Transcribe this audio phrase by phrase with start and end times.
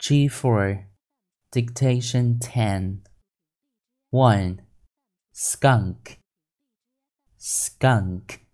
[0.00, 0.86] G4
[1.52, 3.02] Dictation 10
[4.10, 4.62] 1.
[5.30, 6.18] Skunk.
[7.36, 8.46] Skunk.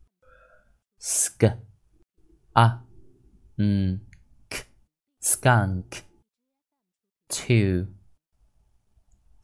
[0.99, 1.45] Sk.
[2.57, 2.81] A.
[3.59, 4.01] N.
[4.51, 4.65] K.
[5.21, 6.05] Skunk.
[7.29, 7.87] 2.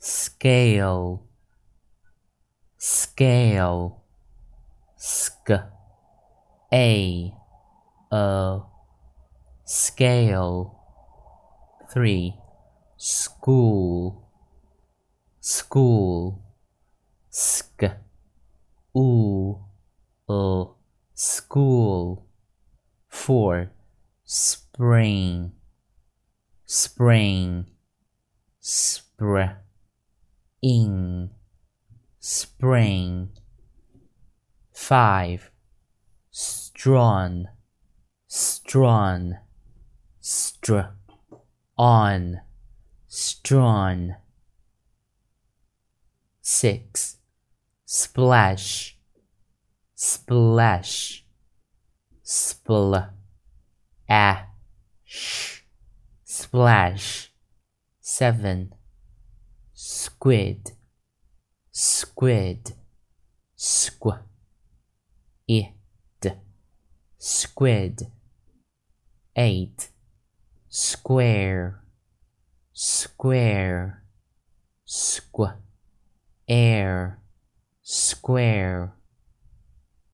[0.00, 1.20] Scale.
[2.78, 4.02] Scale.
[4.96, 5.50] Sk.
[6.72, 7.32] A.
[8.10, 8.60] A.
[9.64, 10.81] Scale
[11.92, 12.34] 3.
[12.96, 14.26] School,
[15.40, 16.42] school,
[17.28, 17.84] sk,
[18.96, 19.58] oo,
[21.14, 22.26] school.
[23.08, 23.70] 4.
[24.24, 25.52] Spring,
[26.64, 27.66] spring,
[28.62, 29.56] spr,
[30.62, 31.30] in,
[32.18, 33.28] spring.
[34.72, 35.50] 5.
[36.30, 37.48] Strong,
[38.26, 39.36] strong,
[40.20, 41.01] str
[41.82, 42.40] on,
[43.08, 44.14] strong.
[46.40, 47.16] 6.
[47.84, 48.96] Splash,
[49.92, 51.24] splash,
[52.24, 53.10] spl,
[54.08, 54.36] a,
[55.04, 55.62] sh,
[56.24, 57.32] splash.
[58.00, 58.74] 7.
[59.74, 60.70] Squid,
[61.72, 62.74] squid,
[63.58, 64.20] squ,
[65.48, 66.36] it,
[67.18, 68.06] squid.
[69.34, 69.91] 8
[71.02, 71.82] square,
[72.72, 74.04] square,
[74.86, 75.52] squ,
[76.48, 77.18] air,
[77.82, 78.92] square.